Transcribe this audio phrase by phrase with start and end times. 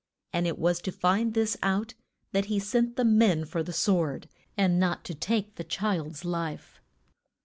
[0.33, 1.93] And it was to find this out
[2.31, 4.27] that he sent the men for the sword,
[4.57, 6.81] and not to take the child's life.